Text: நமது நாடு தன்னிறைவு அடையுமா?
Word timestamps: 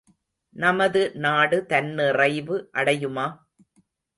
நமது 0.55 1.01
நாடு 1.15 1.57
தன்னிறைவு 1.69 2.57
அடையுமா? 2.73 3.27